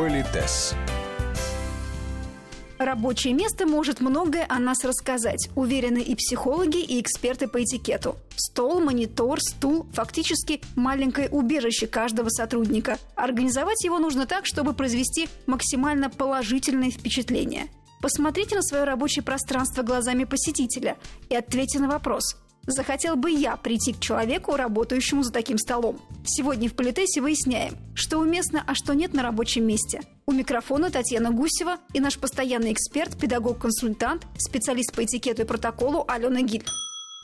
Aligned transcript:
Политес. 0.00 0.74
Рабочее 2.78 3.34
место 3.34 3.66
может 3.66 4.00
многое 4.00 4.46
о 4.48 4.58
нас 4.58 4.82
рассказать, 4.82 5.50
уверены 5.54 5.98
и 5.98 6.14
психологи, 6.14 6.80
и 6.80 7.02
эксперты 7.02 7.48
по 7.48 7.62
этикету. 7.62 8.16
Стол, 8.34 8.80
монитор, 8.80 9.38
стул– 9.42 9.84
фактически 9.92 10.62
маленькое 10.74 11.28
убежище 11.28 11.86
каждого 11.86 12.30
сотрудника. 12.30 12.96
Организовать 13.14 13.84
его 13.84 13.98
нужно 13.98 14.24
так, 14.24 14.46
чтобы 14.46 14.72
произвести 14.72 15.28
максимально 15.46 16.08
положительное 16.08 16.90
впечатление. 16.90 17.66
Посмотрите 18.00 18.56
на 18.56 18.62
свое 18.62 18.84
рабочее 18.84 19.22
пространство 19.22 19.82
глазами 19.82 20.24
посетителя 20.24 20.96
и 21.28 21.36
ответьте 21.36 21.78
на 21.78 21.88
вопрос– 21.88 22.36
захотел 22.70 23.16
бы 23.16 23.30
я 23.30 23.56
прийти 23.56 23.92
к 23.92 24.00
человеку, 24.00 24.56
работающему 24.56 25.22
за 25.22 25.32
таким 25.32 25.58
столом? 25.58 26.00
Сегодня 26.24 26.68
в 26.68 26.74
Политесе 26.74 27.20
выясняем, 27.20 27.76
что 27.94 28.18
уместно, 28.18 28.64
а 28.66 28.74
что 28.74 28.94
нет 28.94 29.14
на 29.14 29.22
рабочем 29.22 29.66
месте. 29.66 30.00
У 30.26 30.32
микрофона 30.32 30.90
Татьяна 30.90 31.30
Гусева 31.30 31.78
и 31.92 32.00
наш 32.00 32.18
постоянный 32.18 32.72
эксперт, 32.72 33.18
педагог-консультант, 33.18 34.26
специалист 34.38 34.94
по 34.94 35.04
этикету 35.04 35.42
и 35.42 35.44
протоколу 35.44 36.04
Алена 36.06 36.42
Гиль. 36.42 36.64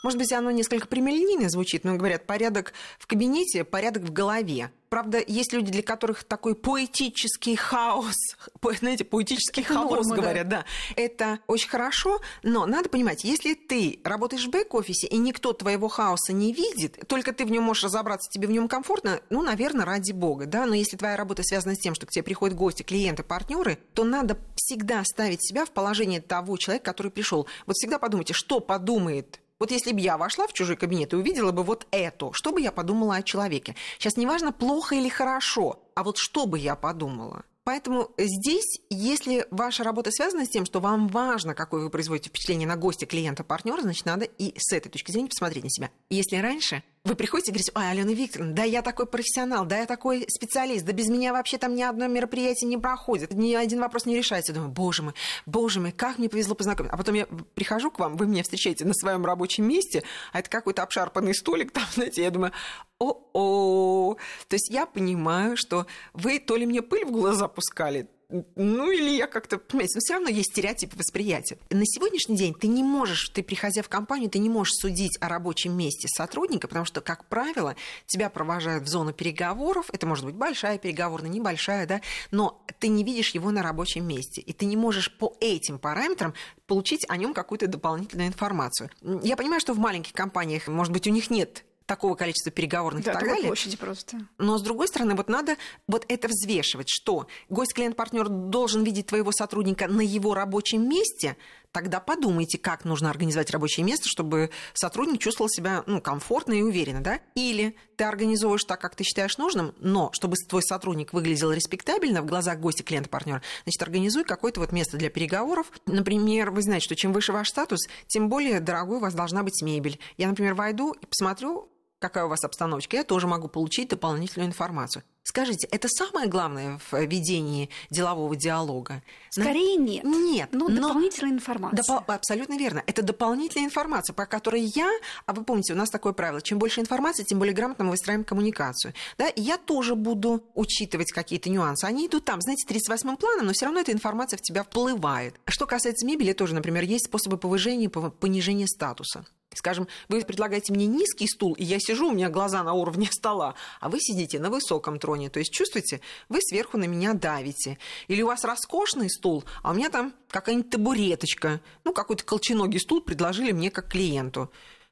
Может 0.02 0.18
быть, 0.18 0.32
оно 0.32 0.50
несколько 0.50 0.86
прямолинейно 0.86 1.48
звучит, 1.48 1.84
но 1.84 1.96
говорят, 1.96 2.26
порядок 2.26 2.72
в 2.98 3.06
кабинете, 3.06 3.64
порядок 3.64 4.04
в 4.04 4.12
голове. 4.12 4.70
Правда, 4.88 5.20
есть 5.26 5.52
люди, 5.52 5.72
для 5.72 5.82
которых 5.82 6.22
такой 6.22 6.54
поэтический 6.54 7.56
хаос, 7.56 8.14
знаете, 8.78 9.04
поэтический 9.04 9.62
это 9.62 9.74
хаос, 9.74 10.06
норма, 10.06 10.22
говорят, 10.22 10.48
да. 10.48 10.58
да. 10.58 10.64
Это 10.94 11.40
очень 11.48 11.68
хорошо, 11.68 12.20
но 12.44 12.66
надо 12.66 12.88
понимать, 12.88 13.24
если 13.24 13.54
ты 13.54 13.98
работаешь 14.04 14.46
в 14.46 14.50
бэк-офисе, 14.50 15.08
и 15.08 15.16
никто 15.18 15.52
твоего 15.52 15.88
хаоса 15.88 16.32
не 16.32 16.52
видит, 16.52 17.00
только 17.08 17.32
ты 17.32 17.44
в 17.44 17.50
нем 17.50 17.64
можешь 17.64 17.84
разобраться, 17.84 18.30
тебе 18.30 18.46
в 18.46 18.52
нем 18.52 18.68
комфортно, 18.68 19.20
ну, 19.28 19.42
наверное, 19.42 19.84
ради 19.84 20.12
бога, 20.12 20.46
да, 20.46 20.66
но 20.66 20.74
если 20.74 20.96
твоя 20.96 21.16
работа 21.16 21.42
связана 21.42 21.74
с 21.74 21.78
тем, 21.78 21.94
что 21.96 22.06
к 22.06 22.10
тебе 22.10 22.22
приходят 22.22 22.56
гости, 22.56 22.84
клиенты, 22.84 23.24
партнеры, 23.24 23.78
то 23.92 24.04
надо 24.04 24.38
всегда 24.54 25.02
ставить 25.04 25.44
себя 25.44 25.64
в 25.64 25.70
положение 25.70 26.20
того 26.20 26.56
человека, 26.56 26.84
который 26.84 27.10
пришел. 27.10 27.48
Вот 27.66 27.74
всегда 27.74 27.98
подумайте, 27.98 28.34
что 28.34 28.60
подумает 28.60 29.40
вот 29.58 29.70
если 29.70 29.92
бы 29.92 30.00
я 30.00 30.18
вошла 30.18 30.46
в 30.46 30.52
чужой 30.52 30.76
кабинет 30.76 31.12
и 31.12 31.16
увидела 31.16 31.52
бы 31.52 31.62
вот 31.62 31.86
это, 31.90 32.32
что 32.32 32.52
бы 32.52 32.60
я 32.60 32.72
подумала 32.72 33.16
о 33.16 33.22
человеке? 33.22 33.74
Сейчас 33.98 34.16
неважно, 34.16 34.52
плохо 34.52 34.94
или 34.94 35.08
хорошо, 35.08 35.82
а 35.94 36.02
вот 36.02 36.18
что 36.18 36.46
бы 36.46 36.58
я 36.58 36.76
подумала? 36.76 37.44
Поэтому 37.66 38.12
здесь, 38.16 38.80
если 38.90 39.44
ваша 39.50 39.82
работа 39.82 40.12
связана 40.12 40.44
с 40.44 40.48
тем, 40.48 40.64
что 40.64 40.78
вам 40.78 41.08
важно, 41.08 41.52
какое 41.52 41.82
вы 41.82 41.90
производите 41.90 42.28
впечатление 42.28 42.68
на 42.68 42.76
гостя, 42.76 43.06
клиента, 43.06 43.42
партнера, 43.42 43.82
значит, 43.82 44.06
надо 44.06 44.24
и 44.24 44.54
с 44.56 44.72
этой 44.72 44.88
точки 44.88 45.10
зрения 45.10 45.28
посмотреть 45.28 45.64
на 45.64 45.70
себя. 45.70 45.90
Если 46.08 46.36
раньше 46.36 46.84
вы 47.06 47.14
приходите 47.14 47.50
и 47.50 47.54
говорите, 47.54 47.72
ой, 47.74 47.90
Алена 47.90 48.12
Викторовна, 48.12 48.52
да 48.52 48.64
я 48.64 48.82
такой 48.82 49.06
профессионал, 49.06 49.64
да 49.64 49.78
я 49.78 49.86
такой 49.86 50.26
специалист, 50.28 50.84
да 50.84 50.92
без 50.92 51.08
меня 51.08 51.32
вообще 51.32 51.56
там 51.56 51.74
ни 51.74 51.82
одно 51.82 52.08
мероприятие 52.08 52.68
не 52.68 52.76
проходит, 52.76 53.32
ни 53.32 53.54
один 53.54 53.80
вопрос 53.80 54.06
не 54.06 54.16
решается. 54.16 54.52
Я 54.52 54.56
думаю, 54.56 54.72
боже 54.72 55.02
мой, 55.02 55.14
боже 55.46 55.80
мой, 55.80 55.92
как 55.92 56.18
мне 56.18 56.28
повезло 56.28 56.54
познакомиться. 56.56 56.94
А 56.94 56.98
потом 56.98 57.14
я 57.14 57.26
прихожу 57.54 57.90
к 57.92 58.00
вам, 58.00 58.16
вы 58.16 58.26
меня 58.26 58.42
встречаете 58.42 58.84
на 58.84 58.94
своем 58.94 59.24
рабочем 59.24 59.68
месте, 59.68 60.02
а 60.32 60.40
это 60.40 60.50
какой-то 60.50 60.82
обшарпанный 60.82 61.34
столик 61.34 61.70
там, 61.70 61.84
знаете, 61.94 62.22
я 62.22 62.30
думаю, 62.30 62.52
о-о. 62.98 64.16
То 64.48 64.54
есть 64.54 64.68
я 64.70 64.84
понимаю, 64.84 65.56
что 65.56 65.86
вы 66.12 66.40
то 66.40 66.56
ли 66.56 66.66
мне 66.66 66.82
пыль 66.82 67.04
в 67.04 67.12
глаза 67.12 67.46
пускали, 67.46 68.08
ну 68.28 68.90
или 68.90 69.10
я 69.10 69.26
как-то, 69.26 69.58
понимаете, 69.58 69.94
но 69.96 70.00
все 70.00 70.14
равно 70.14 70.28
есть 70.28 70.50
стереотипы 70.50 70.96
восприятия. 70.96 71.58
На 71.70 71.84
сегодняшний 71.84 72.36
день 72.36 72.54
ты 72.54 72.66
не 72.66 72.82
можешь, 72.82 73.28
ты 73.28 73.42
приходя 73.42 73.82
в 73.82 73.88
компанию, 73.88 74.28
ты 74.28 74.38
не 74.38 74.48
можешь 74.48 74.74
судить 74.74 75.16
о 75.20 75.28
рабочем 75.28 75.76
месте 75.76 76.08
сотрудника, 76.08 76.66
потому 76.66 76.84
что, 76.84 77.00
как 77.00 77.26
правило, 77.26 77.76
тебя 78.06 78.28
провожают 78.28 78.84
в 78.84 78.88
зону 78.88 79.12
переговоров, 79.12 79.90
это 79.92 80.06
может 80.06 80.24
быть 80.24 80.34
большая 80.34 80.78
переговорная, 80.78 81.30
небольшая, 81.30 81.86
да, 81.86 82.00
но 82.30 82.62
ты 82.80 82.88
не 82.88 83.04
видишь 83.04 83.30
его 83.30 83.50
на 83.50 83.62
рабочем 83.62 84.06
месте, 84.06 84.40
и 84.40 84.52
ты 84.52 84.66
не 84.66 84.76
можешь 84.76 85.16
по 85.16 85.36
этим 85.40 85.78
параметрам 85.78 86.34
получить 86.66 87.06
о 87.08 87.16
нем 87.16 87.32
какую-то 87.32 87.68
дополнительную 87.68 88.28
информацию. 88.28 88.90
Я 89.22 89.36
понимаю, 89.36 89.60
что 89.60 89.72
в 89.72 89.78
маленьких 89.78 90.12
компаниях, 90.12 90.66
может 90.66 90.92
быть, 90.92 91.06
у 91.06 91.10
них 91.10 91.30
нет 91.30 91.64
такого 91.86 92.14
количества 92.14 92.50
переговорных 92.52 93.04
да, 93.04 93.12
и 93.12 93.14
так 93.14 93.24
далее. 93.24 93.46
площади 93.46 93.76
просто. 93.76 94.18
Но, 94.38 94.58
с 94.58 94.62
другой 94.62 94.88
стороны, 94.88 95.14
вот 95.14 95.28
надо 95.28 95.56
вот 95.86 96.04
это 96.08 96.28
взвешивать, 96.28 96.88
что 96.88 97.28
гость, 97.48 97.74
клиент, 97.74 97.96
партнер 97.96 98.28
должен 98.28 98.84
видеть 98.84 99.06
твоего 99.06 99.32
сотрудника 99.32 99.86
на 99.88 100.00
его 100.00 100.34
рабочем 100.34 100.88
месте, 100.88 101.36
тогда 101.76 102.00
подумайте, 102.00 102.58
как 102.58 102.84
нужно 102.84 103.10
организовать 103.10 103.50
рабочее 103.50 103.84
место, 103.84 104.08
чтобы 104.08 104.50
сотрудник 104.72 105.20
чувствовал 105.20 105.50
себя 105.50 105.84
ну, 105.86 106.00
комфортно 106.00 106.54
и 106.54 106.62
уверенно, 106.62 107.02
да? 107.02 107.20
Или 107.34 107.76
ты 107.96 108.04
организовываешь 108.04 108.64
так, 108.64 108.80
как 108.80 108.96
ты 108.96 109.04
считаешь 109.04 109.36
нужным, 109.36 109.74
но 109.78 110.10
чтобы 110.12 110.36
твой 110.48 110.62
сотрудник 110.62 111.12
выглядел 111.12 111.52
респектабельно 111.52 112.22
в 112.22 112.26
глазах 112.26 112.58
гостя, 112.60 112.82
клиента, 112.82 113.10
партнера, 113.10 113.42
значит, 113.64 113.82
организуй 113.82 114.24
какое-то 114.24 114.60
вот 114.60 114.72
место 114.72 114.96
для 114.96 115.10
переговоров. 115.10 115.70
Например, 115.84 116.50
вы 116.50 116.62
знаете, 116.62 116.84
что 116.84 116.96
чем 116.96 117.12
выше 117.12 117.32
ваш 117.32 117.50
статус, 117.50 117.80
тем 118.06 118.30
более 118.30 118.60
дорогой 118.60 118.96
у 118.96 119.00
вас 119.00 119.12
должна 119.12 119.42
быть 119.42 119.60
мебель. 119.62 120.00
Я, 120.16 120.28
например, 120.28 120.54
войду 120.54 120.92
и 120.92 121.04
посмотрю, 121.04 121.68
какая 121.98 122.24
у 122.24 122.28
вас 122.28 122.44
обстановочка, 122.44 122.96
я 122.96 123.04
тоже 123.04 123.26
могу 123.26 123.48
получить 123.48 123.88
дополнительную 123.88 124.48
информацию. 124.48 125.02
Скажите, 125.22 125.66
это 125.72 125.88
самое 125.88 126.28
главное 126.28 126.78
в 126.78 126.92
ведении 127.04 127.68
делового 127.90 128.36
диалога? 128.36 129.02
Скорее 129.30 129.74
нет. 129.74 130.04
Нет. 130.04 130.50
Но, 130.52 130.68
но 130.68 130.76
дополнительная 130.76 131.32
информация. 131.32 131.82
Допол- 131.82 132.14
абсолютно 132.14 132.56
верно. 132.56 132.84
Это 132.86 133.02
дополнительная 133.02 133.66
информация, 133.66 134.14
по 134.14 134.24
которой 134.26 134.62
я, 134.62 134.88
а 135.26 135.32
вы 135.32 135.42
помните, 135.42 135.72
у 135.72 135.76
нас 135.76 135.90
такое 135.90 136.12
правило, 136.12 136.40
чем 136.40 136.60
больше 136.60 136.80
информации, 136.80 137.24
тем 137.24 137.40
более 137.40 137.54
грамотно 137.54 137.86
мы 137.86 137.90
выстраиваем 137.90 138.24
коммуникацию. 138.24 138.94
Да? 139.18 139.28
И 139.28 139.40
я 139.40 139.58
тоже 139.58 139.96
буду 139.96 140.44
учитывать 140.54 141.10
какие-то 141.10 141.50
нюансы. 141.50 141.84
Они 141.86 142.06
идут 142.06 142.24
там, 142.24 142.40
знаете, 142.40 142.64
38-м 142.72 143.16
планом, 143.16 143.46
но 143.46 143.52
все 143.52 143.64
равно 143.64 143.80
эта 143.80 143.90
информация 143.90 144.36
в 144.36 144.42
тебя 144.42 144.62
вплывает. 144.62 145.34
Что 145.46 145.66
касается 145.66 146.06
мебели, 146.06 146.34
тоже, 146.34 146.54
например, 146.54 146.84
есть 146.84 147.06
способы 147.06 147.36
повышения, 147.36 147.88
понижения 147.88 148.68
статуса. 148.68 149.26
Скажем, 149.56 149.88
вы 150.08 150.20
предлагаете 150.20 150.72
мне 150.72 150.86
низкий 150.86 151.26
стул, 151.26 151.54
и 151.54 151.64
я 151.64 151.78
сижу, 151.80 152.10
у 152.10 152.12
меня 152.12 152.28
глаза 152.28 152.62
на 152.62 152.74
уровне 152.74 153.08
стола, 153.10 153.54
а 153.80 153.88
вы 153.88 154.00
сидите 154.00 154.38
на 154.38 154.50
высоком 154.50 154.98
троне. 154.98 155.30
То 155.30 155.38
есть 155.38 155.52
чувствуете, 155.52 156.00
вы 156.28 156.40
сверху 156.42 156.76
на 156.76 156.84
меня 156.84 157.14
давите. 157.14 157.78
Или 158.08 158.22
у 158.22 158.26
вас 158.26 158.44
роскошный 158.44 159.08
стул, 159.08 159.44
а 159.62 159.70
у 159.70 159.74
меня 159.74 159.88
там 159.88 160.14
какая-нибудь 160.28 160.70
табуреточка, 160.70 161.60
ну, 161.84 161.92
какой-то 161.92 162.24
колченогий 162.24 162.80
стул 162.80 163.00
предложили 163.00 163.52
мне 163.52 163.70
как 163.70 163.88
клиенту. 163.88 164.50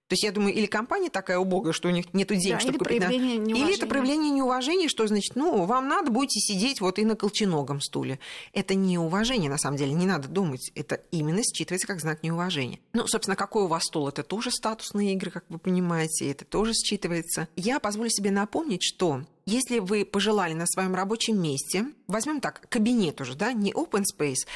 То 0.08 0.12
есть 0.12 0.22
я 0.22 0.32
думаю, 0.32 0.54
или 0.54 0.66
компания 0.66 1.08
такая 1.08 1.38
убогая, 1.38 1.72
что 1.72 1.88
у 1.88 1.90
них 1.90 2.12
нет 2.12 2.28
денег, 2.28 2.56
да, 2.56 2.60
чтобы 2.60 2.74
или 2.74 2.78
купить. 2.78 2.98
Проявление 2.98 3.40
на... 3.40 3.56
Или 3.56 3.74
это 3.74 3.86
проявление 3.86 4.30
неуважения, 4.30 4.88
что 4.88 5.06
значит, 5.06 5.34
ну, 5.34 5.64
вам 5.64 5.88
надо 5.88 6.10
будете 6.10 6.40
сидеть 6.40 6.82
вот 6.82 6.98
и 6.98 7.04
на 7.06 7.16
колченогом 7.16 7.80
стуле. 7.80 8.18
Это 8.52 8.74
не 8.74 8.98
уважение, 8.98 9.48
на 9.48 9.56
самом 9.56 9.78
деле, 9.78 9.92
не 9.92 10.04
надо 10.04 10.28
думать. 10.28 10.70
Это 10.74 11.00
именно 11.10 11.40
считывается 11.40 11.86
как 11.86 12.00
знак 12.00 12.22
неуважения. 12.22 12.80
Ну, 12.92 13.06
собственно, 13.06 13.34
какой 13.34 13.64
у 13.64 13.66
вас 13.66 13.84
стул? 13.84 14.06
Это 14.08 14.22
тоже 14.22 14.50
статусные 14.50 15.14
игры, 15.14 15.30
как 15.30 15.44
вы 15.48 15.58
понимаете, 15.58 16.30
это 16.30 16.44
тоже 16.44 16.72
считывается. 16.72 17.48
Я 17.56 17.80
позволю 17.80 18.10
себе 18.10 18.30
напомнить, 18.30 18.82
что 18.82 19.22
если 19.46 19.78
вы 19.78 20.04
пожелали 20.04 20.52
на 20.52 20.66
своем 20.66 20.94
рабочем 20.94 21.40
месте, 21.40 21.86
возьмем 22.08 22.40
так, 22.40 22.66
кабинет 22.68 23.20
уже, 23.22 23.34
да, 23.34 23.52
не 23.52 23.72
open 23.72 24.04
space, 24.04 24.46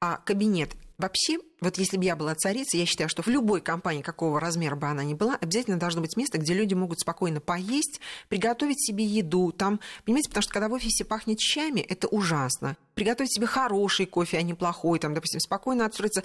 а 0.00 0.16
кабинет 0.18 0.74
Вообще, 0.98 1.38
вот 1.60 1.76
если 1.76 1.98
бы 1.98 2.04
я 2.04 2.16
была 2.16 2.34
царицей, 2.34 2.80
я 2.80 2.86
считаю, 2.86 3.10
что 3.10 3.22
в 3.22 3.28
любой 3.28 3.60
компании, 3.60 4.02
какого 4.02 4.40
размера 4.40 4.76
бы 4.76 4.86
она 4.86 5.04
ни 5.04 5.12
была, 5.12 5.36
обязательно 5.36 5.78
должно 5.78 6.00
быть 6.00 6.16
место, 6.16 6.38
где 6.38 6.54
люди 6.54 6.72
могут 6.72 7.00
спокойно 7.00 7.40
поесть, 7.40 8.00
приготовить 8.28 8.80
себе 8.80 9.04
еду. 9.04 9.52
Там, 9.52 9.80
понимаете, 10.04 10.28
потому 10.30 10.42
что 10.42 10.52
когда 10.52 10.68
в 10.68 10.72
офисе 10.72 11.04
пахнет 11.04 11.38
чаями, 11.38 11.80
это 11.80 12.08
ужасно. 12.08 12.76
Приготовить 12.94 13.34
себе 13.34 13.46
хороший 13.46 14.06
кофе, 14.06 14.38
а 14.38 14.42
не 14.42 14.54
плохой, 14.54 14.98
там, 14.98 15.12
допустим, 15.12 15.40
спокойно 15.40 15.84
отстроиться 15.84 16.22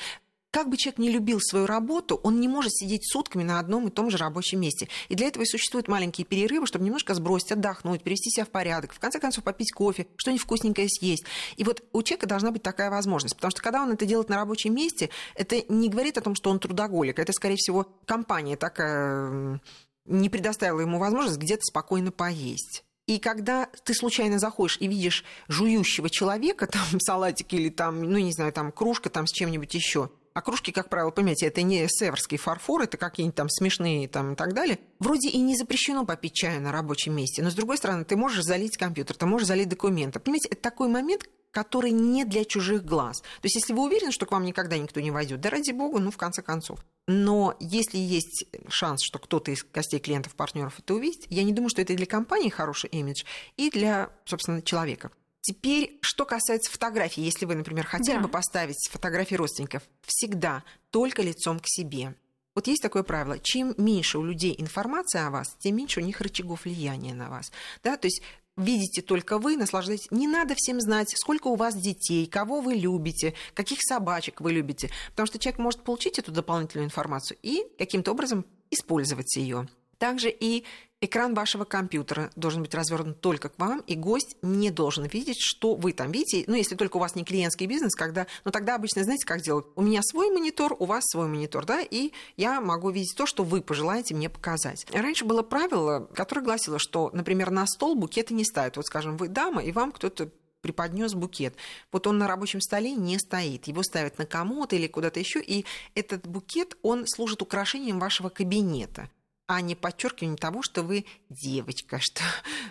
как 0.52 0.70
бы 0.70 0.78
человек 0.78 1.00
не 1.00 1.10
любил 1.10 1.40
свою 1.40 1.66
работу, 1.66 2.20
он 2.24 2.40
не 2.40 2.48
может 2.48 2.74
сидеть 2.74 3.10
сутками 3.10 3.44
на 3.44 3.60
одном 3.60 3.88
и 3.88 3.92
том 3.92 4.10
же 4.10 4.18
рабочем 4.18 4.60
месте. 4.60 4.90
И 5.08 5.16
для 5.16 5.28
этого 5.28 5.44
и 5.44 5.46
существуют 5.46 5.88
маленькие 5.88 6.26
перерывы, 6.26 6.68
чтобы 6.68 6.86
немножко 6.86 7.14
сбросить, 7.14 7.54
отдохнуть, 7.54 8.04
привести 8.04 8.30
себя 8.30 8.46
в 8.46 8.50
порядок, 8.50 8.94
в 8.94 9.00
конце 9.00 9.20
концов 9.20 9.46
попить 9.46 9.72
кофе, 9.72 10.08
что-нибудь 10.18 10.44
вкусненькое 10.44 10.90
съесть. 10.90 11.24
И 11.56 11.64
вот 11.64 11.84
у 11.94 12.04
человека 12.04 12.28
должна 12.28 12.52
быть 12.52 12.62
такая 12.62 12.92
возможность, 12.92 13.36
потому 13.36 13.52
что 13.52 13.62
когда 13.62 13.82
он 13.82 13.92
это 13.92 14.06
делает 14.06 14.30
на 14.30 14.36
рабочем 14.36 14.76
месте, 14.76 15.10
это 15.36 15.64
не 15.70 15.90
говорит 15.90 16.18
о 16.18 16.22
том, 16.22 16.36
что 16.36 16.50
он 16.50 16.60
трудоголик, 16.60 17.18
это, 17.18 17.32
скорее 17.32 17.56
всего, 17.56 17.88
компания 18.06 18.58
такая 18.58 19.62
не 20.06 20.30
предоставила 20.30 20.82
ему 20.82 21.00
возможность 21.00 21.38
где-то 21.38 21.64
спокойно 21.64 22.12
поесть. 22.12 22.84
И 23.08 23.20
когда 23.20 23.68
ты 23.84 23.94
случайно 23.94 24.40
заходишь 24.40 24.78
и 24.80 24.88
видишь 24.88 25.24
жующего 25.48 26.10
человека, 26.10 26.68
там 26.72 27.00
салатик 27.00 27.54
или 27.54 27.70
там, 27.70 28.04
ну 28.04 28.18
не 28.18 28.34
знаю, 28.34 28.52
там 28.52 28.72
кружка 28.72 29.10
там 29.10 29.28
с 29.28 29.32
чем-нибудь 29.32 29.74
еще, 29.74 30.10
а 30.34 30.42
кружки, 30.42 30.72
как 30.72 30.90
правило, 30.90 31.12
понимаете, 31.12 31.48
это 31.48 31.62
не 31.62 31.88
северский 31.88 32.38
фарфор, 32.38 32.84
это 32.84 32.98
какие-нибудь 32.98 33.36
там 33.36 33.50
смешные 33.50 34.08
там 34.08 34.34
и 34.34 34.36
так 34.36 34.54
далее. 34.54 34.80
Вроде 35.00 35.30
и 35.30 35.38
не 35.40 35.58
запрещено 35.58 36.06
попить 36.06 36.34
чаю 36.34 36.62
на 36.62 36.72
рабочем 36.72 37.16
месте, 37.16 37.44
но 37.44 37.50
с 37.50 37.56
другой 37.56 37.78
стороны, 37.78 38.06
ты 38.06 38.16
можешь 38.16 38.44
залить 38.44 38.78
компьютер, 38.78 39.18
ты 39.18 39.26
можешь 39.26 39.48
залить 39.48 39.70
документы. 39.70 40.20
Понимаете, 40.20 40.50
это 40.50 40.62
такой 40.62 40.88
момент, 40.88 41.28
который 41.52 41.92
не 41.92 42.26
для 42.26 42.46
чужих 42.46 42.84
глаз. 42.86 43.22
То 43.22 43.44
есть, 43.44 43.56
если 43.56 43.74
вы 43.74 43.84
уверены, 43.84 44.12
что 44.12 44.26
к 44.26 44.32
вам 44.32 44.46
никогда 44.46 44.78
никто 44.78 45.00
не 45.02 45.12
войдет, 45.12 45.42
да 45.42 45.50
ради 45.50 45.72
бога, 45.72 46.00
ну, 46.00 46.10
в 46.10 46.18
конце 46.18 46.42
концов. 46.42 46.80
Но 47.08 47.56
если 47.60 47.98
есть 47.98 48.46
шанс, 48.70 49.02
что 49.04 49.20
кто-то 49.20 49.52
из 49.52 49.64
гостей 49.64 50.00
клиентов, 50.00 50.36
партнеров 50.36 50.80
это 50.80 50.94
увидит, 50.94 51.26
я 51.30 51.44
не 51.44 51.52
думаю, 51.52 51.70
что 51.70 51.82
это 51.82 51.94
и 51.94 51.98
для 51.98 52.06
компании 52.06 52.50
хороший 52.50 52.90
имидж, 52.90 53.24
и 53.58 53.70
для, 53.70 54.10
собственно, 54.26 54.62
человека. 54.62 55.12
Теперь, 55.42 55.98
что 56.02 56.26
касается 56.26 56.72
фотографий, 56.72 57.22
если 57.22 57.46
вы, 57.46 57.56
например, 57.56 57.86
хотели 57.86 58.18
да. 58.18 58.24
бы 58.24 58.30
поставить 58.30 58.88
фотографии 58.92 59.36
родственников, 59.36 59.84
всегда 60.06 60.64
только 60.92 61.24
лицом 61.24 61.60
к 61.60 61.66
себе. 61.66 62.16
Вот 62.54 62.68
есть 62.68 62.82
такое 62.82 63.04
правило, 63.04 63.40
чем 63.40 63.74
меньше 63.78 64.20
у 64.20 64.24
людей 64.24 64.56
информации 64.58 65.20
о 65.20 65.32
вас, 65.32 65.56
тем 65.60 65.78
меньше 65.78 66.00
у 66.00 66.04
них 66.04 66.22
рычагов 66.22 66.66
влияния 66.66 67.14
на 67.14 67.30
вас. 67.30 67.52
Да? 67.82 67.98
То 67.98 68.08
есть 68.08 68.22
видите 68.58 69.02
только 69.02 69.40
вы, 69.40 69.58
наслаждаетесь. 69.58 70.12
Не 70.12 70.28
надо 70.28 70.54
всем 70.56 70.80
знать, 70.82 71.14
сколько 71.18 71.48
у 71.48 71.56
вас 71.56 71.76
детей, 71.76 72.28
кого 72.28 72.62
вы 72.62 72.76
любите, 72.76 73.34
каких 73.54 73.80
собачек 73.82 74.42
вы 74.42 74.52
любите. 74.52 74.92
Потому 75.12 75.28
что 75.28 75.40
человек 75.40 75.60
может 75.60 75.84
получить 75.84 76.20
эту 76.20 76.32
дополнительную 76.32 76.86
информацию 76.86 77.38
и 77.42 77.64
каким-то 77.78 78.12
образом 78.12 78.46
использовать 78.70 79.36
ее. 79.38 79.68
Также 80.02 80.32
и 80.32 80.64
экран 81.00 81.36
вашего 81.36 81.64
компьютера 81.64 82.32
должен 82.36 82.64
быть 82.64 82.74
развернут 82.74 83.22
только 83.22 83.50
к 83.50 83.60
вам, 83.60 83.84
и 83.86 83.94
гость 83.94 84.36
не 84.42 84.72
должен 84.72 85.06
видеть, 85.06 85.38
что 85.40 85.76
вы 85.76 85.94
там 85.94 86.12
видите. 86.12 86.44
Ну, 86.48 86.56
если 86.56 86.76
только 86.76 86.98
у 86.98 87.00
вас 87.00 87.14
не 87.14 87.24
клиентский 87.24 87.68
бизнес, 87.68 87.94
когда... 87.94 88.26
Ну, 88.44 88.50
тогда 88.50 88.74
обычно, 88.74 89.04
знаете, 89.04 89.28
как 89.28 89.42
делают? 89.42 89.68
У 89.76 89.84
меня 89.84 90.02
свой 90.02 90.32
монитор, 90.32 90.76
у 90.80 90.86
вас 90.86 91.04
свой 91.06 91.28
монитор, 91.28 91.68
да, 91.68 91.82
и 91.82 92.14
я 92.36 92.62
могу 92.62 92.90
видеть 92.90 93.14
то, 93.16 93.28
что 93.28 93.44
вы 93.44 93.62
пожелаете 93.62 94.16
мне 94.16 94.28
показать. 94.28 94.88
Раньше 94.92 95.24
было 95.24 95.44
правило, 95.44 96.10
которое 96.16 96.42
гласило, 96.42 96.80
что, 96.80 97.12
например, 97.14 97.52
на 97.52 97.68
стол 97.68 97.94
букеты 97.94 98.34
не 98.34 98.44
ставят. 98.44 98.78
Вот, 98.78 98.88
скажем, 98.88 99.18
вы 99.18 99.28
дама, 99.28 99.64
и 99.64 99.72
вам 99.72 99.92
кто-то 99.92 100.32
преподнес 100.62 101.14
букет. 101.14 101.54
Вот 101.92 102.08
он 102.08 102.18
на 102.18 102.28
рабочем 102.28 102.60
столе 102.60 102.96
не 102.96 103.20
стоит. 103.20 103.68
Его 103.68 103.84
ставят 103.84 104.18
на 104.18 104.26
комод 104.26 104.74
или 104.74 104.88
куда-то 104.88 105.20
еще, 105.20 105.40
и 105.40 105.64
этот 105.94 106.26
букет, 106.26 106.76
он 106.82 107.06
служит 107.06 107.44
украшением 107.44 108.00
вашего 108.00 108.30
кабинета 108.30 109.08
а 109.56 109.62
не 109.62 109.76
подчеркивание 109.76 110.38
того, 110.38 110.62
что 110.62 110.84
вы 110.84 111.06
девочка, 111.30 112.00
что, 112.02 112.22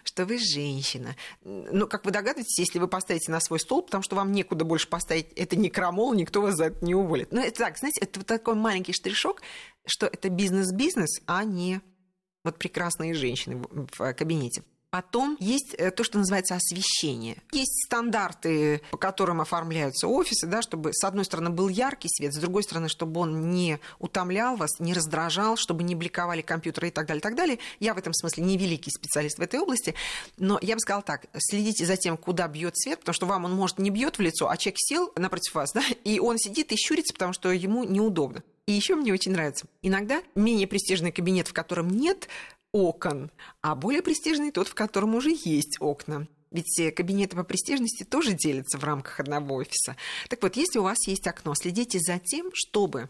что 0.05 0.25
вы 0.25 0.39
женщина. 0.39 1.17
Ну, 1.43 1.87
как 1.87 2.05
вы 2.05 2.11
догадываетесь, 2.11 2.59
если 2.59 2.79
вы 2.79 2.89
поставите 2.89 3.31
на 3.31 3.41
свой 3.41 3.61
стол, 3.61 3.83
потому 3.83 4.03
что 4.03 4.17
вам 4.17 4.33
некуда 4.33 4.65
больше 4.65 4.89
поставить, 4.89 5.33
это 5.35 5.57
не 5.57 5.71
крамол, 5.71 6.15
никто 6.15 6.41
вас 6.41 6.57
за 6.57 6.67
это 6.67 6.85
не 6.85 6.95
уволит. 6.95 7.33
Но 7.33 7.41
это 7.41 7.59
так, 7.59 7.79
знаете, 7.79 8.01
это 8.01 8.21
вот 8.21 8.27
такой 8.27 8.55
маленький 8.55 8.93
штришок, 8.93 9.43
что 9.87 10.07
это 10.07 10.29
бизнес-бизнес, 10.29 11.21
а 11.27 11.45
не 11.45 11.81
вот 12.45 12.59
прекрасные 12.59 13.15
женщины 13.15 13.63
в 13.71 14.13
кабинете. 14.15 14.63
Потом 14.91 15.37
есть 15.39 15.75
э, 15.79 15.93
то, 15.93 16.03
что 16.03 16.19
называется 16.19 16.57
освещение. 16.57 17.37
Есть 17.53 17.85
стандарты, 17.87 18.83
по 18.91 18.97
которым 18.97 19.41
оформляются 19.41 20.09
офисы, 20.09 20.49
да, 20.49 20.63
чтобы, 20.63 20.93
с 20.93 21.05
одной 21.05 21.25
стороны, 21.25 21.51
был 21.51 21.69
яркий 21.69 22.09
свет, 22.09 22.35
с 22.35 22.39
другой 22.39 22.65
стороны, 22.65 22.89
чтобы 22.89 23.21
он 23.21 23.53
не 23.53 23.79
утомлял 24.01 24.57
вас, 24.57 24.81
не 24.81 24.93
раздражал, 24.93 25.57
чтобы 25.57 25.85
не 25.85 25.95
бликовали 25.95 26.43
компьютеры 26.43 26.89
и 26.89 26.91
так 26.91 27.07
далее, 27.07 27.21
и 27.21 27.23
так 27.23 27.37
далее. 27.37 27.59
Я 27.79 27.95
в 27.95 27.99
этом 27.99 28.13
смысле 28.13 28.43
не 28.43 28.59
великий 28.59 28.91
специалист 28.91 29.39
в 29.39 29.43
этой 29.43 29.61
области, 29.61 29.95
но 30.39 30.59
я 30.61 30.75
бы 30.75 30.81
сказала 30.81 31.05
так, 31.05 31.27
следите 31.39 31.87
за 31.87 31.97
тем, 31.97 32.17
куда 32.17 32.49
бьет 32.49 32.77
свет, 32.77 32.99
потому 32.99 33.15
что 33.15 33.27
вам 33.27 33.45
он, 33.45 33.55
может, 33.55 33.79
не 33.79 33.91
бьет 33.91 34.19
в 34.19 34.21
лицо, 34.21 34.49
а 34.51 34.57
человек 34.57 34.79
сел 34.81 35.13
напротив 35.15 35.55
вас, 35.55 35.71
да, 35.75 35.85
и 36.03 36.19
он 36.19 36.37
сидит 36.37 36.73
и 36.73 36.77
щурится, 36.77 37.13
потому 37.13 37.33
что 37.33 37.53
ему 37.53 37.85
неудобно. 37.85 38.43
И 38.67 38.73
еще 38.73 38.95
мне 38.95 39.13
очень 39.13 39.33
нравится. 39.33 39.67
Иногда 39.83 40.23
менее 40.35 40.67
престижный 40.67 41.13
кабинет, 41.13 41.49
в 41.49 41.53
котором 41.53 41.91
нет 41.91 42.29
окон, 42.73 43.31
а 43.63 43.75
более 43.75 44.03
престижный 44.03 44.51
тот, 44.53 44.69
в 44.69 44.75
котором 44.75 45.15
уже 45.15 45.31
есть 45.31 45.77
окна. 45.81 46.27
Ведь 46.51 46.95
кабинеты 46.97 47.37
по 47.37 47.45
престижности 47.45 48.03
тоже 48.03 48.33
делятся 48.33 48.77
в 48.79 48.85
рамках 48.85 49.21
одного 49.21 49.55
офиса. 49.57 49.97
Так 50.29 50.43
вот, 50.43 50.57
если 50.57 50.81
у 50.81 50.83
вас 50.83 51.07
есть 51.07 51.27
окно, 51.27 51.55
следите 51.55 52.01
за 52.01 52.19
тем, 52.19 52.51
чтобы 52.53 53.09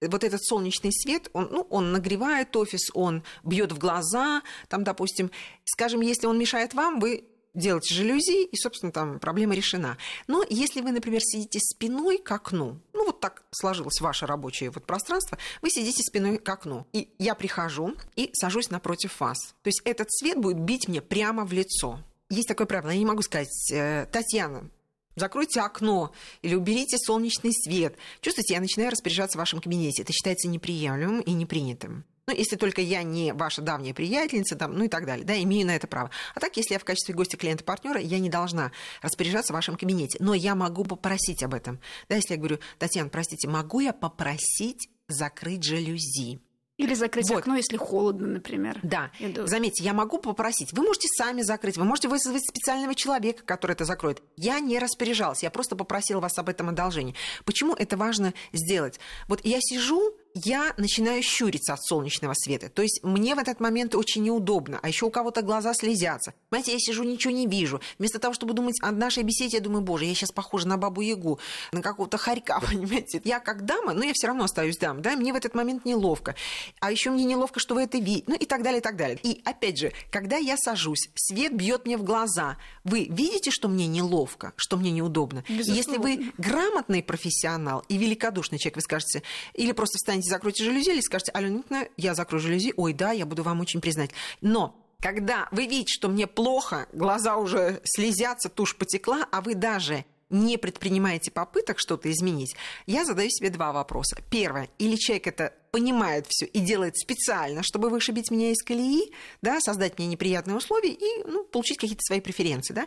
вот 0.00 0.24
этот 0.24 0.42
солнечный 0.42 0.92
свет, 0.92 1.28
он, 1.32 1.48
ну, 1.50 1.66
он 1.70 1.92
нагревает 1.92 2.54
офис, 2.56 2.90
он 2.94 3.24
бьет 3.44 3.72
в 3.72 3.78
глаза, 3.78 4.42
там, 4.68 4.84
допустим, 4.84 5.30
скажем, 5.64 6.00
если 6.00 6.26
он 6.26 6.38
мешает 6.38 6.72
вам, 6.72 7.00
вы 7.00 7.24
делать 7.54 7.88
жалюзи, 7.88 8.44
и, 8.44 8.56
собственно, 8.56 8.92
там 8.92 9.18
проблема 9.18 9.54
решена. 9.54 9.98
Но 10.26 10.44
если 10.48 10.80
вы, 10.80 10.92
например, 10.92 11.20
сидите 11.22 11.58
спиной 11.60 12.18
к 12.18 12.30
окну, 12.30 12.68
ну, 12.68 12.78
так 13.20 13.42
сложилось 13.50 14.00
ваше 14.00 14.26
рабочее 14.26 14.70
вот 14.70 14.86
пространство, 14.86 15.38
вы 15.62 15.70
сидите 15.70 16.02
спиной 16.02 16.38
к 16.38 16.48
окну, 16.48 16.86
и 16.92 17.10
я 17.18 17.34
прихожу 17.34 17.94
и 18.16 18.30
сажусь 18.32 18.70
напротив 18.70 19.20
вас. 19.20 19.54
То 19.62 19.68
есть 19.68 19.82
этот 19.84 20.10
свет 20.10 20.38
будет 20.38 20.58
бить 20.58 20.88
мне 20.88 21.02
прямо 21.02 21.44
в 21.44 21.52
лицо. 21.52 22.00
Есть 22.30 22.48
такое 22.48 22.66
правило, 22.66 22.90
я 22.90 22.98
не 22.98 23.06
могу 23.06 23.22
сказать, 23.22 23.70
э, 23.72 24.06
Татьяна, 24.12 24.70
закройте 25.16 25.60
окно 25.60 26.12
или 26.42 26.54
уберите 26.54 26.98
солнечный 26.98 27.52
свет. 27.52 27.96
Чувствуете, 28.20 28.54
я 28.54 28.60
начинаю 28.60 28.90
распоряжаться 28.90 29.38
в 29.38 29.40
вашем 29.40 29.60
кабинете. 29.60 30.02
Это 30.02 30.12
считается 30.12 30.48
неприемлемым 30.48 31.20
и 31.20 31.32
непринятым. 31.32 32.04
Ну, 32.28 32.34
если 32.34 32.56
только 32.56 32.82
я 32.82 33.02
не 33.02 33.32
ваша 33.32 33.62
давняя 33.62 33.94
приятельница, 33.94 34.54
там, 34.54 34.74
ну 34.74 34.84
и 34.84 34.88
так 34.88 35.06
далее, 35.06 35.24
да, 35.24 35.42
имею 35.42 35.66
на 35.66 35.74
это 35.74 35.86
право. 35.86 36.10
А 36.34 36.40
так, 36.40 36.58
если 36.58 36.74
я 36.74 36.78
в 36.78 36.84
качестве 36.84 37.14
гостя 37.14 37.38
клиента 37.38 37.64
партнера, 37.64 37.98
я 37.98 38.18
не 38.18 38.28
должна 38.28 38.70
распоряжаться 39.00 39.54
в 39.54 39.56
вашем 39.56 39.78
кабинете, 39.78 40.18
но 40.20 40.34
я 40.34 40.54
могу 40.54 40.84
попросить 40.84 41.42
об 41.42 41.54
этом. 41.54 41.80
Да, 42.10 42.16
если 42.16 42.34
я 42.34 42.38
говорю, 42.38 42.58
Татьяна, 42.78 43.08
простите, 43.08 43.48
могу 43.48 43.80
я 43.80 43.94
попросить 43.94 44.90
закрыть 45.08 45.64
жалюзи? 45.64 46.38
Или 46.76 46.92
закрыть 46.92 47.30
вот. 47.30 47.38
окно, 47.38 47.56
если 47.56 47.78
холодно, 47.78 48.26
например. 48.26 48.78
Да. 48.82 49.10
Иду. 49.18 49.46
Заметьте, 49.46 49.82
я 49.82 49.94
могу 49.94 50.18
попросить. 50.18 50.74
Вы 50.74 50.82
можете 50.82 51.08
сами 51.08 51.40
закрыть, 51.40 51.78
вы 51.78 51.84
можете 51.84 52.08
вызвать 52.08 52.46
специального 52.46 52.94
человека, 52.94 53.42
который 53.42 53.72
это 53.72 53.86
закроет. 53.86 54.22
Я 54.36 54.60
не 54.60 54.78
распоряжалась, 54.78 55.42
я 55.42 55.50
просто 55.50 55.76
попросила 55.76 56.20
вас 56.20 56.36
об 56.38 56.50
этом 56.50 56.68
одолжении. 56.68 57.14
Почему 57.46 57.72
это 57.72 57.96
важно 57.96 58.34
сделать? 58.52 59.00
Вот 59.28 59.40
я 59.44 59.60
сижу 59.62 60.14
я 60.34 60.74
начинаю 60.76 61.22
щуриться 61.22 61.74
от 61.74 61.82
солнечного 61.82 62.34
света. 62.34 62.68
То 62.68 62.82
есть 62.82 63.00
мне 63.02 63.34
в 63.34 63.38
этот 63.38 63.60
момент 63.60 63.94
очень 63.94 64.22
неудобно. 64.22 64.78
А 64.82 64.88
еще 64.88 65.06
у 65.06 65.10
кого-то 65.10 65.42
глаза 65.42 65.74
слезятся. 65.74 66.34
Понимаете, 66.48 66.72
я 66.72 66.78
сижу, 66.78 67.04
ничего 67.04 67.32
не 67.32 67.46
вижу. 67.46 67.80
Вместо 67.98 68.18
того, 68.18 68.34
чтобы 68.34 68.54
думать 68.54 68.76
о 68.82 68.92
нашей 68.92 69.22
беседе, 69.22 69.56
я 69.56 69.62
думаю, 69.62 69.82
боже, 69.82 70.04
я 70.04 70.14
сейчас 70.14 70.30
похожа 70.30 70.68
на 70.68 70.76
бабу 70.76 71.00
Ягу, 71.00 71.38
на 71.72 71.82
какого-то 71.82 72.18
хорька, 72.18 72.60
понимаете. 72.66 73.20
Я 73.24 73.40
как 73.40 73.64
дама, 73.64 73.92
но 73.92 74.04
я 74.04 74.12
все 74.14 74.28
равно 74.28 74.44
остаюсь 74.44 74.78
дамой, 74.78 75.02
да, 75.02 75.16
мне 75.16 75.32
в 75.32 75.36
этот 75.36 75.54
момент 75.54 75.84
неловко. 75.84 76.34
А 76.80 76.90
еще 76.90 77.10
мне 77.10 77.24
неловко, 77.24 77.60
что 77.60 77.74
вы 77.74 77.82
это 77.82 77.98
видите, 77.98 78.24
ну 78.26 78.36
и 78.36 78.46
так 78.46 78.62
далее, 78.62 78.80
и 78.80 78.82
так 78.82 78.96
далее. 78.96 79.18
И 79.22 79.40
опять 79.44 79.78
же, 79.78 79.92
когда 80.10 80.36
я 80.36 80.56
сажусь, 80.56 81.08
свет 81.14 81.54
бьет 81.54 81.86
мне 81.86 81.96
в 81.96 82.04
глаза, 82.04 82.56
вы 82.84 83.06
видите, 83.10 83.50
что 83.50 83.68
мне 83.68 83.86
неловко, 83.86 84.52
что 84.56 84.76
мне 84.76 84.90
неудобно? 84.90 85.44
Безусловно. 85.48 85.76
Если 85.76 85.96
вы 85.98 86.32
грамотный 86.38 87.02
профессионал 87.02 87.84
и 87.88 87.96
великодушный 87.96 88.58
человек, 88.58 88.76
вы 88.76 88.82
скажете, 88.82 89.22
или 89.54 89.72
просто 89.72 89.98
встанете 89.98 90.17
встанете, 90.20 90.30
закройте 90.30 90.64
жалюзи 90.64 90.90
или 90.90 91.00
скажете, 91.00 91.32
Алена 91.32 91.58
Николаевна, 91.58 91.90
я 91.96 92.14
закрою 92.14 92.42
жалюзи, 92.42 92.74
ой, 92.76 92.92
да, 92.92 93.12
я 93.12 93.26
буду 93.26 93.42
вам 93.42 93.60
очень 93.60 93.80
признать. 93.80 94.10
Но 94.40 94.74
когда 95.00 95.48
вы 95.52 95.66
видите, 95.66 95.92
что 95.92 96.08
мне 96.08 96.26
плохо, 96.26 96.86
глаза 96.92 97.36
уже 97.36 97.80
слезятся, 97.84 98.48
тушь 98.48 98.76
потекла, 98.76 99.26
а 99.30 99.40
вы 99.40 99.54
даже 99.54 100.04
не 100.30 100.58
предпринимаете 100.58 101.30
попыток 101.30 101.78
что-то 101.78 102.10
изменить, 102.12 102.54
я 102.86 103.04
задаю 103.06 103.30
себе 103.30 103.48
два 103.48 103.72
вопроса. 103.72 104.18
Первое, 104.30 104.68
или 104.78 104.96
человек 104.96 105.26
это 105.26 105.54
понимает 105.70 106.26
все 106.28 106.44
и 106.44 106.60
делает 106.60 106.98
специально, 106.98 107.62
чтобы 107.62 107.88
вышибить 107.88 108.30
меня 108.30 108.50
из 108.50 108.62
колеи, 108.62 109.12
да, 109.40 109.60
создать 109.60 109.98
мне 109.98 110.06
неприятные 110.06 110.56
условия 110.56 110.92
и 110.92 111.24
ну, 111.24 111.44
получить 111.44 111.78
какие-то 111.78 112.02
свои 112.02 112.20
преференции, 112.20 112.74
да, 112.74 112.86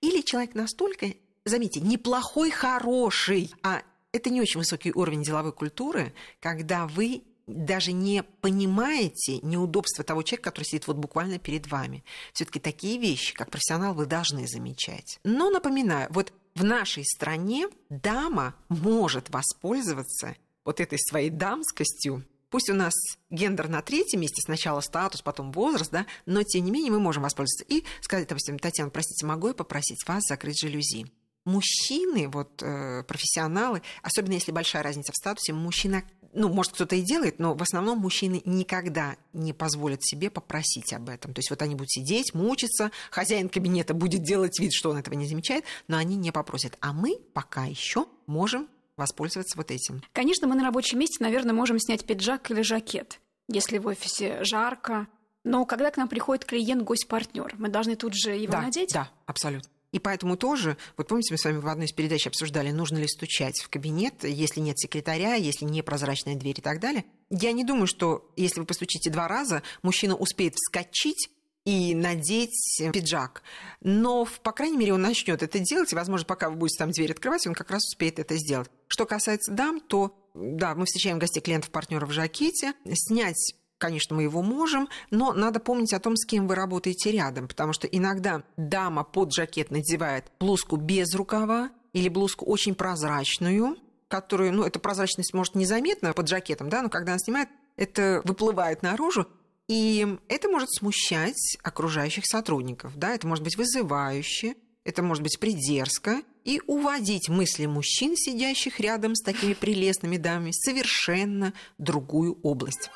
или 0.00 0.20
человек 0.22 0.54
настолько 0.54 1.14
заметьте, 1.44 1.80
неплохой, 1.80 2.50
хороший, 2.50 3.50
а 3.62 3.82
это 4.12 4.30
не 4.30 4.40
очень 4.40 4.58
высокий 4.58 4.92
уровень 4.92 5.22
деловой 5.22 5.52
культуры, 5.52 6.12
когда 6.40 6.86
вы 6.86 7.22
даже 7.46 7.92
не 7.92 8.22
понимаете 8.22 9.38
неудобства 9.42 10.04
того 10.04 10.22
человека, 10.22 10.50
который 10.50 10.64
сидит 10.64 10.86
вот 10.86 10.96
буквально 10.96 11.38
перед 11.38 11.66
вами. 11.66 12.04
Все-таки 12.32 12.60
такие 12.60 12.98
вещи, 12.98 13.34
как 13.34 13.50
профессионал, 13.50 13.94
вы 13.94 14.06
должны 14.06 14.46
замечать. 14.46 15.18
Но 15.24 15.50
напоминаю, 15.50 16.08
вот 16.10 16.32
в 16.54 16.64
нашей 16.64 17.04
стране 17.04 17.68
дама 17.88 18.54
может 18.68 19.30
воспользоваться 19.30 20.36
вот 20.64 20.80
этой 20.80 20.98
своей 20.98 21.30
дамскостью. 21.30 22.24
Пусть 22.50 22.68
у 22.68 22.74
нас 22.74 22.92
гендер 23.30 23.68
на 23.68 23.80
третьем 23.80 24.20
месте, 24.20 24.42
сначала 24.44 24.80
статус, 24.80 25.22
потом 25.22 25.52
возраст, 25.52 25.90
да, 25.92 26.06
но 26.26 26.42
тем 26.42 26.64
не 26.64 26.72
менее 26.72 26.90
мы 26.90 26.98
можем 26.98 27.22
воспользоваться 27.22 27.64
и 27.68 27.84
сказать, 28.00 28.28
допустим, 28.28 28.58
Татьяна, 28.58 28.90
простите, 28.90 29.24
могу 29.24 29.48
я 29.48 29.54
попросить 29.54 30.06
вас 30.06 30.24
закрыть 30.28 30.60
жалюзи? 30.60 31.06
Мужчины, 31.44 32.28
вот 32.28 32.62
э, 32.62 33.02
профессионалы, 33.04 33.82
особенно 34.02 34.34
если 34.34 34.52
большая 34.52 34.82
разница 34.82 35.12
в 35.12 35.16
статусе, 35.16 35.52
мужчина, 35.52 36.02
ну, 36.32 36.48
может, 36.48 36.72
кто-то 36.72 36.94
и 36.96 37.02
делает, 37.02 37.38
но 37.38 37.54
в 37.54 37.62
основном 37.62 37.98
мужчины 37.98 38.42
никогда 38.44 39.16
не 39.32 39.52
позволят 39.52 40.04
себе 40.04 40.30
попросить 40.30 40.92
об 40.92 41.08
этом. 41.08 41.34
То 41.34 41.40
есть 41.40 41.50
вот 41.50 41.60
они 41.62 41.74
будут 41.74 41.90
сидеть, 41.90 42.34
мучиться, 42.34 42.90
хозяин 43.10 43.48
кабинета 43.48 43.94
будет 43.94 44.22
делать 44.22 44.58
вид, 44.60 44.72
что 44.72 44.90
он 44.90 44.98
этого 44.98 45.14
не 45.14 45.26
замечает, 45.26 45.64
но 45.88 45.96
они 45.96 46.16
не 46.16 46.30
попросят. 46.30 46.76
А 46.80 46.92
мы 46.92 47.18
пока 47.32 47.64
еще 47.64 48.06
можем 48.26 48.68
воспользоваться 48.96 49.56
вот 49.56 49.70
этим. 49.70 50.02
Конечно, 50.12 50.46
мы 50.46 50.54
на 50.54 50.62
рабочем 50.62 50.98
месте, 50.98 51.16
наверное, 51.20 51.54
можем 51.54 51.78
снять 51.80 52.04
пиджак 52.04 52.50
или 52.50 52.62
жакет, 52.62 53.18
если 53.48 53.78
в 53.78 53.86
офисе 53.86 54.44
жарко. 54.44 55.08
Но 55.42 55.64
когда 55.64 55.90
к 55.90 55.96
нам 55.96 56.06
приходит 56.06 56.44
клиент, 56.44 56.82
гость, 56.82 57.08
партнер, 57.08 57.54
мы 57.56 57.68
должны 57.68 57.96
тут 57.96 58.14
же 58.14 58.32
его 58.32 58.52
да, 58.52 58.60
надеть? 58.60 58.92
Да, 58.92 59.10
абсолютно. 59.26 59.70
И 59.92 59.98
поэтому 59.98 60.36
тоже, 60.36 60.76
вот 60.96 61.08
помните, 61.08 61.34
мы 61.34 61.38
с 61.38 61.44
вами 61.44 61.58
в 61.58 61.66
одной 61.66 61.86
из 61.86 61.92
передач 61.92 62.26
обсуждали, 62.26 62.70
нужно 62.70 62.98
ли 62.98 63.08
стучать 63.08 63.60
в 63.60 63.68
кабинет, 63.68 64.22
если 64.22 64.60
нет 64.60 64.78
секретаря, 64.78 65.34
если 65.34 65.64
не 65.64 65.82
прозрачная 65.82 66.36
дверь 66.36 66.58
и 66.58 66.62
так 66.62 66.80
далее. 66.80 67.04
Я 67.28 67.52
не 67.52 67.64
думаю, 67.64 67.86
что 67.86 68.30
если 68.36 68.60
вы 68.60 68.66
постучите 68.66 69.10
два 69.10 69.26
раза, 69.26 69.62
мужчина 69.82 70.14
успеет 70.14 70.54
вскочить 70.54 71.30
и 71.64 71.94
надеть 71.94 72.80
пиджак. 72.92 73.42
Но, 73.80 74.26
по 74.42 74.52
крайней 74.52 74.78
мере, 74.78 74.94
он 74.94 75.02
начнет 75.02 75.42
это 75.42 75.58
делать, 75.58 75.92
и, 75.92 75.96
возможно, 75.96 76.24
пока 76.24 76.50
вы 76.50 76.56
будете 76.56 76.78
там 76.78 76.90
дверь 76.90 77.12
открывать, 77.12 77.46
он 77.46 77.54
как 77.54 77.70
раз 77.70 77.84
успеет 77.86 78.18
это 78.18 78.36
сделать. 78.36 78.70
Что 78.88 79.06
касается 79.06 79.52
дам, 79.52 79.80
то, 79.80 80.16
да, 80.34 80.74
мы 80.74 80.86
встречаем 80.86 81.18
гостей 81.18 81.40
клиентов 81.40 81.70
партнеров 81.70 82.08
в 82.08 82.12
жакете. 82.12 82.74
Снять 82.94 83.54
Конечно, 83.80 84.14
мы 84.14 84.24
его 84.24 84.42
можем, 84.42 84.90
но 85.10 85.32
надо 85.32 85.58
помнить 85.58 85.94
о 85.94 86.00
том, 86.00 86.14
с 86.14 86.26
кем 86.26 86.46
вы 86.46 86.54
работаете 86.54 87.10
рядом, 87.10 87.48
потому 87.48 87.72
что 87.72 87.86
иногда 87.86 88.42
дама 88.58 89.04
под 89.04 89.32
жакет 89.32 89.70
надевает 89.70 90.26
блузку 90.38 90.76
без 90.76 91.14
рукава 91.14 91.70
или 91.94 92.10
блузку 92.10 92.44
очень 92.44 92.74
прозрачную, 92.74 93.78
которую, 94.08 94.52
ну, 94.52 94.64
эта 94.64 94.78
прозрачность 94.78 95.32
может 95.32 95.54
незаметна 95.54 96.12
под 96.12 96.28
жакетом, 96.28 96.68
да, 96.68 96.82
но 96.82 96.90
когда 96.90 97.12
она 97.12 97.18
снимает, 97.18 97.48
это 97.76 98.20
выплывает 98.24 98.82
наружу, 98.82 99.26
и 99.66 100.18
это 100.28 100.50
может 100.50 100.70
смущать 100.70 101.56
окружающих 101.62 102.26
сотрудников, 102.26 102.98
да, 102.98 103.14
это 103.14 103.26
может 103.26 103.42
быть 103.42 103.56
вызывающе, 103.56 104.56
это 104.84 105.02
может 105.02 105.22
быть 105.22 105.40
придерзко, 105.40 106.20
и 106.44 106.60
уводить 106.66 107.28
мысли 107.28 107.64
мужчин, 107.64 108.14
сидящих 108.16 108.78
рядом 108.80 109.14
с 109.14 109.22
такими 109.22 109.54
прелестными 109.54 110.16
дамами, 110.18 110.52
совершенно 110.52 111.54
другую 111.78 112.38
область. 112.42 112.90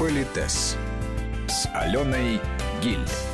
Политес 0.00 0.78
с 1.46 1.68
Аленой 1.74 2.40
Гиль. 2.82 3.29